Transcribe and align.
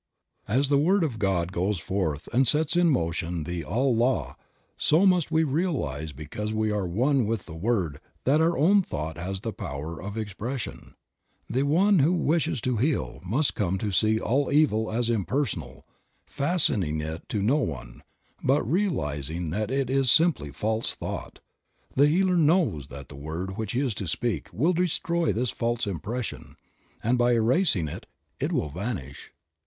As 0.47 0.69
the 0.69 0.79
word 0.79 1.03
of 1.03 1.19
God 1.19 1.51
goes 1.51 1.77
forth 1.77 2.27
and 2.33 2.47
sets 2.47 2.75
in 2.75 2.89
motion 2.89 3.43
the 3.43 3.63
all 3.63 3.95
law, 3.95 4.35
so 4.75 5.05
must 5.05 5.29
we 5.29 5.43
realize 5.43 6.11
because 6.11 6.51
we 6.51 6.71
are 6.71 6.87
one 6.87 7.27
with 7.27 7.45
the 7.45 7.53
word 7.53 7.99
that 8.23 8.41
our 8.41 8.57
own 8.57 8.81
thought 8.81 9.19
has 9.19 9.41
the 9.41 9.53
power 9.53 10.01
of 10.01 10.17
expression. 10.17 10.95
The 11.47 11.61
one 11.61 11.99
who 11.99 12.13
wishes 12.13 12.61
to 12.61 12.77
heal 12.77 13.21
must 13.23 13.53
come 13.53 13.77
to 13.77 13.91
see 13.91 14.19
all 14.19 14.51
evil 14.51 14.91
as 14.91 15.07
impersonal, 15.07 15.85
fastening 16.25 16.99
it 16.99 17.29
to 17.29 17.39
no 17.39 17.57
one, 17.57 18.01
but 18.43 18.63
realizing 18.63 19.51
that 19.51 19.69
it 19.69 19.87
is 19.87 20.09
simply 20.09 20.51
false 20.51 20.95
thought; 20.95 21.41
the 21.95 22.07
healer 22.07 22.37
knows 22.37 22.87
that 22.87 23.07
the 23.09 23.15
word 23.15 23.55
which 23.55 23.73
he 23.73 23.81
is 23.81 23.93
to 23.93 24.07
speak 24.07 24.51
will 24.51 24.73
destroy 24.73 25.31
this 25.31 25.51
false 25.51 25.85
impression; 25.85 26.55
and 27.03 27.19
by 27.19 27.33
erasing 27.33 27.87
it, 27.87 28.07
it 28.39 28.51
will 28.51 28.69
vanish. 28.69 29.31